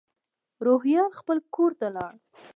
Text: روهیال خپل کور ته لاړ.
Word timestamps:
روهیال 0.65 1.11
خپل 1.19 1.37
کور 1.55 1.71
ته 1.79 1.87
لاړ. 1.95 2.13